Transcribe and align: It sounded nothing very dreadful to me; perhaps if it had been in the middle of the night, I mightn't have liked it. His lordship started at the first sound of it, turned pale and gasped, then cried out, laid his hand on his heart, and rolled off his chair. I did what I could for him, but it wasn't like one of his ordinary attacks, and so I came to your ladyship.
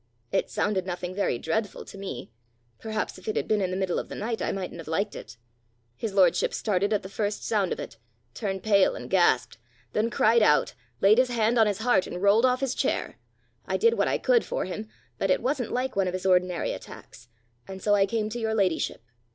It 0.31 0.49
sounded 0.49 0.87
nothing 0.87 1.13
very 1.13 1.37
dreadful 1.37 1.85
to 1.85 1.95
me; 1.95 2.31
perhaps 2.79 3.19
if 3.19 3.27
it 3.27 3.35
had 3.35 3.47
been 3.47 3.61
in 3.61 3.69
the 3.69 3.77
middle 3.77 3.99
of 3.99 4.09
the 4.09 4.15
night, 4.15 4.41
I 4.41 4.51
mightn't 4.51 4.79
have 4.79 4.87
liked 4.87 5.15
it. 5.15 5.37
His 5.95 6.11
lordship 6.11 6.55
started 6.55 6.91
at 6.91 7.03
the 7.03 7.07
first 7.07 7.45
sound 7.45 7.71
of 7.71 7.79
it, 7.79 7.97
turned 8.33 8.63
pale 8.63 8.95
and 8.95 9.11
gasped, 9.11 9.59
then 9.93 10.09
cried 10.09 10.41
out, 10.41 10.73
laid 11.01 11.19
his 11.19 11.29
hand 11.29 11.59
on 11.59 11.67
his 11.67 11.77
heart, 11.81 12.07
and 12.07 12.19
rolled 12.19 12.47
off 12.47 12.61
his 12.61 12.73
chair. 12.73 13.19
I 13.67 13.77
did 13.77 13.93
what 13.93 14.07
I 14.07 14.17
could 14.17 14.43
for 14.43 14.65
him, 14.65 14.89
but 15.19 15.29
it 15.29 15.39
wasn't 15.43 15.71
like 15.71 15.95
one 15.95 16.07
of 16.07 16.13
his 16.15 16.25
ordinary 16.25 16.73
attacks, 16.73 17.27
and 17.67 17.79
so 17.79 17.93
I 17.93 18.07
came 18.07 18.27
to 18.29 18.39
your 18.39 18.55
ladyship. 18.55 19.03